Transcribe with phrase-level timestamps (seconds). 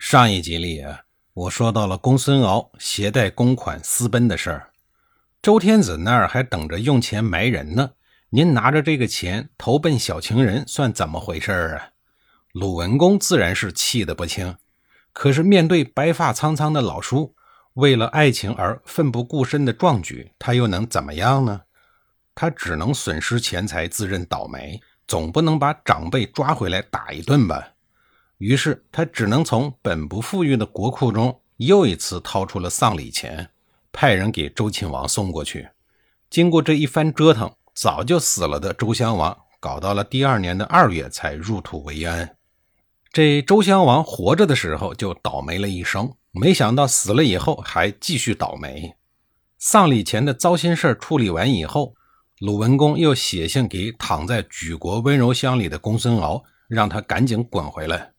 [0.00, 1.02] 上一集里啊，
[1.34, 4.70] 我说到了公孙敖携带公款私奔的事儿，
[5.42, 7.90] 周天子那儿还等着用钱埋人呢。
[8.30, 11.90] 您拿着这个钱投奔小情人，算怎么回事啊？
[12.52, 14.56] 鲁文公自然是气得不轻，
[15.12, 17.34] 可是面对白发苍苍的老叔，
[17.74, 21.60] 为了爱情而奋不顾身的壮举，他又能怎么样呢？
[22.34, 27.74] 他只能损失钱财，自认倒霉，总不能把长辈抓回来打一顿吧？
[28.40, 33.50] 于是他只能从本不富裕的国库中又一次掏出了丧礼钱，
[33.92, 35.68] 派人给周亲王送过去。
[36.30, 42.34] 经过这一番折腾，早就死了的周襄王，搞到了第二年的二月才入土为安。
[43.12, 48.94] 这周襄王活着的时候就倒霉了一生，没想到死了以后还继续倒霉。
[49.58, 51.94] 丧礼前的糟心事处理完以后，
[52.38, 58.12] 鲁文公又写信给躺在莒国温柔乡里的公孙敖，让他赶紧滚回来。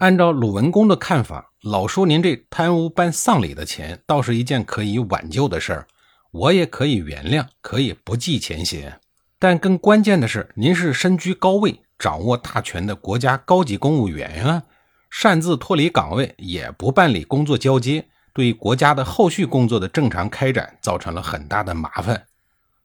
[0.00, 5.86] 按照鲁文公的看法，老叔您这贪污办丧礼的钱，倒是一件可以挽救的事儿，
[6.30, 8.98] 我也可以原谅，可以不计前嫌。
[9.38, 14.62] 但更关键的是，您是身居高位、掌握大权的国家高级公务员啊，
[15.10, 22.24] 擅自脱离岗位，也不办理工作交接，对国家的后续工作的正常开展造成了很大的麻烦。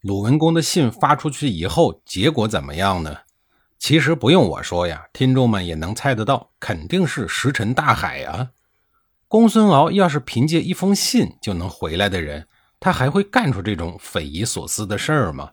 [0.01, 3.19] 鲁文公的信发出去以后，结果怎么样呢？
[3.77, 8.49] 其实不用我说呀，听众们也能猜得到，肯定是石沉大海呀。
[9.27, 12.47] 公孙敖要是凭借一封信就能回来的人，
[12.79, 15.51] 他还会干出这种匪夷所思的事儿吗？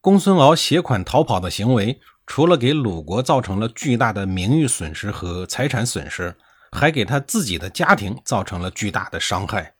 [0.00, 6.36] 公孙敖携款逃跑的行为，除了给鲁国造成了巨大的名誉损失和财产损失，
[6.72, 9.74] 还给他自己的家庭造成了巨大的伤害。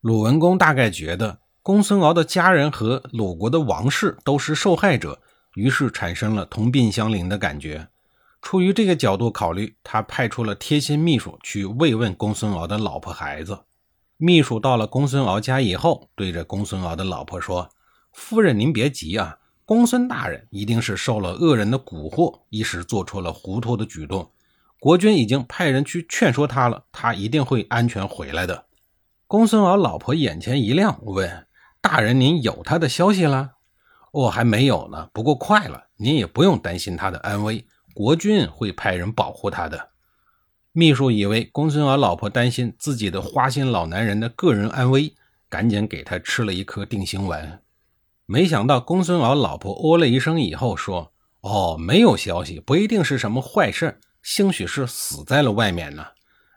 [0.00, 5.21] 鲁文公大概觉得，公孙敖的家人和鲁国的王室都是受害者。
[5.54, 7.88] 于是产生了同病相怜的感觉。
[8.40, 13.60] 出于这个角度考虑，他派出了贴心秘书去慰问公孙敖的老婆孩子。
[14.16, 17.68] 秘书到了公孙敖家以后，对着公孙敖的老婆说
[18.12, 24.30] ：“夫人，您别急啊，公孙大人一定是受了恶人的蛊惑，一时做出了糊涂的举动。
[24.80, 28.66] 国君已经派人去劝说他了，他一定会安全回来的。”
[29.28, 31.46] 公孙敖老婆眼前一亮，问
[31.80, 33.52] ：“大人，您有他的消息了？”
[34.12, 35.88] 哦，还没有呢，不过快了。
[35.96, 39.90] 您也不用担心他的安危，国君会派人保护他的。
[40.72, 45.14] 秘书以为公孙敖老婆担心自己的花心老男人的个人安危，
[45.48, 47.60] 赶紧给他吃了一颗定心丸。
[48.24, 51.12] 没想到公孙敖老婆哦了一声以后说
[51.42, 56.06] ：“哦，没有消息，不一定是什么坏事，兴许是死在了外面呢。”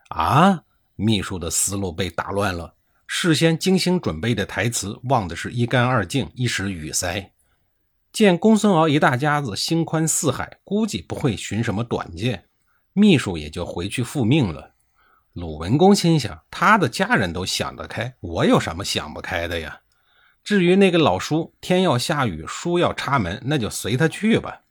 [0.09, 0.63] 啊！
[0.95, 2.75] 秘书的思路被打乱了，
[3.07, 7.31] 事先精心准备的台词忘得是一干二净，一时语塞。
[8.15, 12.45] 见公孙敖一大家子心宽似海，估计不会寻什么短见，
[12.93, 14.71] 秘书也就回去复命了。
[15.33, 19.81] 鲁文公心想，他的家人都想得开，我有什么想不开的呀？
[20.45, 24.61] 至于那个老叔，天要下雨，书要插门，那就随他去吧。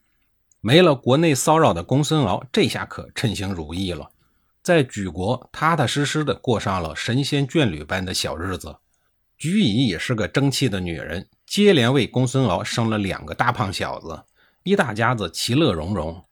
[0.59, 4.09] 没了国内骚扰的公孙敖，这下可称心如意了，
[4.63, 8.77] 在莒国踏踏实实的过上了神仙眷侣般的小日子。
[9.37, 14.23] 菊乙也是个争气的女人，接连为公孙敖生了两个大胖小子，
[14.63, 16.23] 一大家子其乐融融。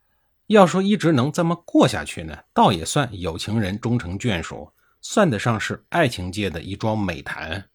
[0.47, 7.65] 要说一直能这么过下去呢，倒也算有情人终成眷属，算得上是爱情界的一桩美谈。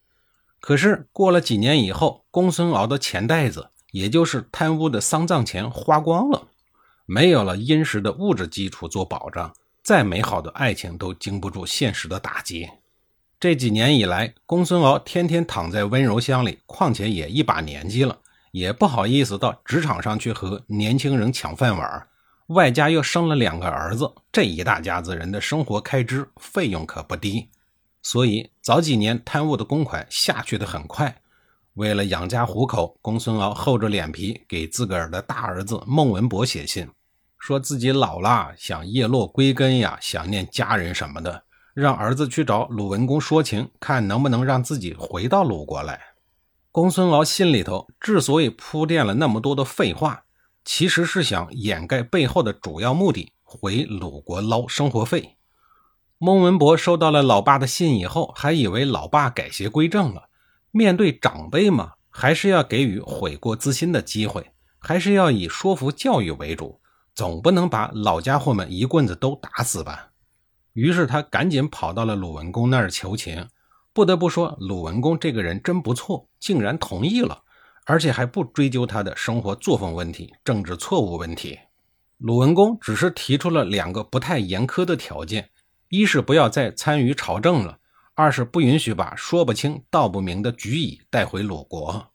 [0.60, 6.48] 可是过了几年以后，公孙敖的钱袋子，也就是贪污的丧葬钱花光了，
[7.06, 12.68] 没有了殷实的物质基础做保障，再美好的爱情都经不住现实的打击。
[13.40, 18.18] 这几年以来，公孙敖天天躺在温柔乡里，况且也一把年纪了，
[18.50, 22.08] 也不好意思到职场上去和年轻人抢饭碗，
[22.48, 27.48] 外加又生了两个儿子，这一大家子人的生活开支费用可不低，
[28.02, 31.22] 所以早几年贪污的公款下去的很快。
[31.74, 36.90] 为了养家糊口，公孙敖厚着脸皮给自个儿的大儿子孟文博写信，
[37.38, 41.44] 说自己老了，想叶落归根呀，想念家人什么的。
[41.80, 46.00] 让儿子去找鲁文公说情，看能不能让自己回到鲁国来。
[46.72, 50.24] 公孙敖心里头之所以铺垫了那么多的废话，
[50.64, 55.36] 其实是想掩盖背后的主要目的，回鲁国捞生活费。
[56.18, 60.24] 孟文博收到了老爸的信以后，还以为老爸改邪归正了。
[60.72, 66.80] 面对长辈嘛，还是要给予悔过自新的机会，还是要以说服教育为主，
[67.14, 70.08] 总不能把老家伙们一棍子都打死吧。
[70.78, 73.48] 于是他赶紧跑到了鲁文公那儿求情。
[73.92, 77.42] 不得不说，鲁文公这个人真不错，竟然同意了，
[77.84, 81.58] 而且还不追究他的生活作风问题、政治错误问题。
[82.18, 85.50] 鲁文公只是提出了两个不太严苛的条件：
[85.88, 87.76] 一是不要再参与朝政了；
[88.14, 92.06] 二是不允许把说不清道不明的举乙带回鲁国。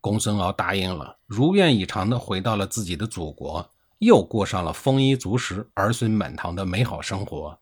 [0.00, 3.70] 公孙敖答应了，如愿以偿地回到了自己的祖国，
[4.00, 7.56] 又过上了丰衣足食、儿孙满堂的美好生活。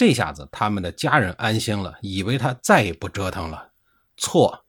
[0.00, 3.72] 这下子他们的家人安心了，以为他再也不折腾了。
[4.16, 4.64] 错，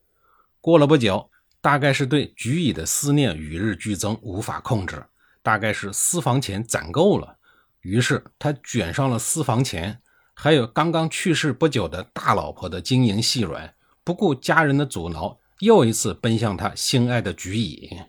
[0.60, 1.32] 过了不久，
[1.62, 5.06] 大概是对菊乙的思念与日俱增，无法控制，
[5.42, 7.38] 大概是私房钱攒够了，
[7.80, 10.02] 于是他卷上了私房钱，
[10.34, 13.74] 还有刚刚去世不久的大老婆的晶莹细软，
[14.04, 18.02] 不顾家人的阻挠，又一次奔向他心爱的菊乙。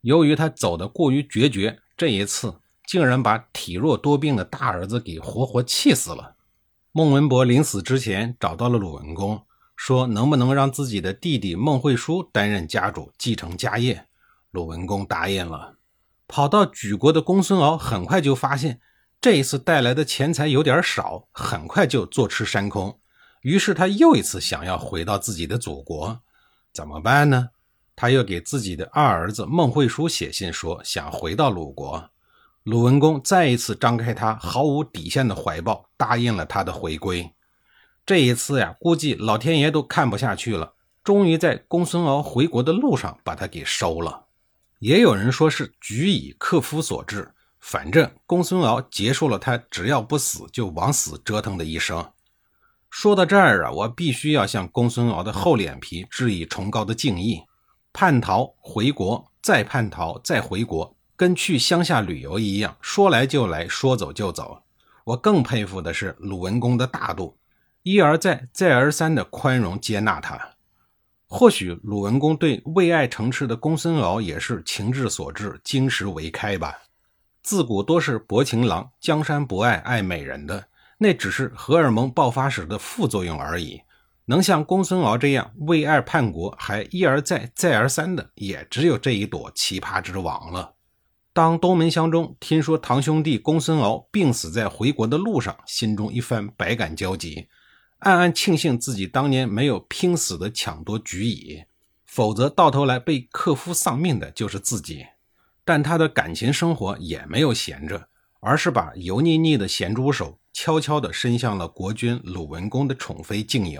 [0.00, 6.32] 由于他走得过于决绝，这一次竟然把体弱多病的大儿子给活活气死了。
[6.96, 9.44] 孟文博临死之前找到了鲁文公，
[9.76, 14.06] 说能不能让自己的弟弟孟惠叔担任家主，继承家业。
[14.50, 15.76] 鲁文公答应了。
[16.26, 18.80] 跑到莒国的公孙敖很快就发现，
[19.20, 22.98] 这一次带来的钱财有点少，很快就坐吃山空。
[23.42, 26.20] 于是他又一次想要回到自己的祖国，
[26.72, 27.50] 怎么办呢？
[27.94, 32.08] 他又给自己的二儿子孟惠叔写信说想回到鲁国。
[32.66, 37.32] 鲁文公再一次张开他毫无底线的怀抱，答应了他的回归。
[38.04, 40.72] 这一次呀，估计老天爷都看不下去了，
[41.04, 44.24] 终于在公孙敖回国的路上把他给收了。
[44.80, 52.04] 也有人说是举以克夫所致，反正公孙敖结束了他只要不死就往死折腾的一生。
[52.90, 57.44] 说到这儿啊，我必须要向公孙敖的厚脸皮致以崇高的敬意。
[57.92, 60.96] 叛逃回国，再叛逃，再回国。
[61.16, 64.62] 跟去乡下旅游一样，说来就来，说走就走。
[65.04, 67.38] 我更佩服的是鲁文公的大度，
[67.82, 70.38] 一而再，再而三的宽容接纳他。
[71.28, 76.76] 或许鲁文公对为爱成痴的公孙敖也是情志所致，金石为开吧。
[77.42, 80.66] 自古多是薄情郎，江山不爱爱美人的，
[80.98, 83.80] 那只是荷尔蒙爆发时的副作用而已。
[84.26, 90.75] 能像公孙敖这样为爱叛国，还一而再，再而三的，也只有这一朵奇葩之王了。
[91.36, 97.48] 当东门乡中听说堂兄弟公孙敖病死在回国的路上，心中一番百感交集，
[97.98, 101.64] 暗暗庆幸自己当年没有拼死的抢夺举乙，
[102.06, 105.04] 否则到头来被克夫丧命的就是自己。
[105.62, 108.08] 但他的感情生活也没有闲着，
[108.40, 113.78] 而是把油腻腻的咸猪手悄悄地伸向了国君鲁文公的宠妃静莹。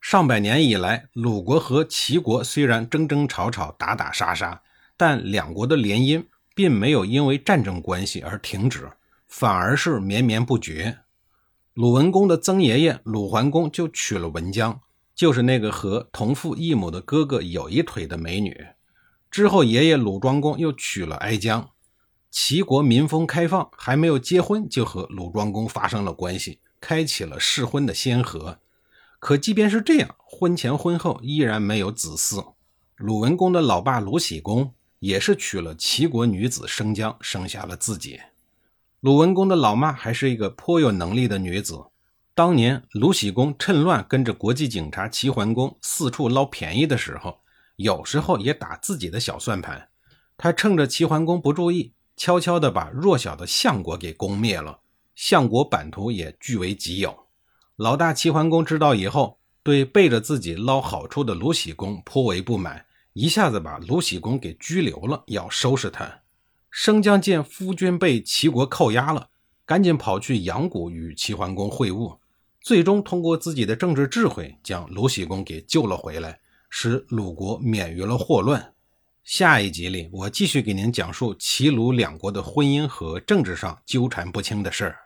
[0.00, 4.60] 上百年以来，鲁国和齐国虽然争争吵吵、打打杀杀，
[4.96, 6.24] 但两国的联姻。
[6.62, 8.88] 并没有因为战争关系而停止，
[9.26, 11.00] 反而是绵绵不绝。
[11.74, 14.80] 鲁文公的曾爷爷鲁桓公就娶了文姜，
[15.12, 18.64] 就是那个和同父异母的哥哥有一腿的美女。
[19.28, 21.70] 之后，爷爷鲁庄公又娶了哀姜。
[22.30, 28.60] 齐国民风开放，还没有结婚就和鲁庄公发生了关系，开启了试婚的先河。
[29.18, 32.52] 可即便是这样，婚前婚后依然没有子嗣。
[32.94, 34.72] 鲁文公的老爸鲁喜公。
[35.02, 38.20] 也是娶了齐国女子生姜，生下了自己。
[39.00, 41.86] 鲁文公的老妈还是一个颇有能力的女子。
[42.34, 47.40] 当年鲁喜公趁乱跟着国际警察齐桓公四处捞便宜的时候，
[47.74, 49.88] 有时候也打自己的小算盘。
[50.36, 54.78] 他趁着齐桓公不注意，悄悄地把弱小的相国给攻灭了，
[55.16, 57.26] 相国版图也据为己有。
[57.74, 62.86] 老大齐桓公知道以后，对背着自己捞好处的鲁喜公颇为不满。
[63.14, 66.20] 一下子把鲁喜公给拘留了，要收拾他。
[66.70, 69.28] 生姜见夫君被齐国扣押了，
[69.66, 72.18] 赶紧跑去阳谷与齐桓公会晤，
[72.62, 76.40] 最终通过自己的政治智慧，将鲁喜公给救了回来，
[76.70, 78.72] 使鲁国免于了祸乱。
[79.22, 85.01] 下一集里，我继续给您讲述齐鲁两国的婚姻和政治上纠缠不清的事儿。